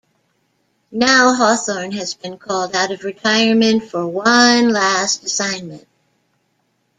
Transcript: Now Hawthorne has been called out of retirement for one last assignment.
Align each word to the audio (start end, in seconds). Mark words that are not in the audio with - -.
Now 0.91 1.35
Hawthorne 1.35 1.91
has 1.91 2.15
been 2.15 2.39
called 2.39 2.75
out 2.75 2.89
of 2.89 3.03
retirement 3.03 3.83
for 3.83 4.07
one 4.07 4.69
last 4.69 5.23
assignment. 5.23 5.87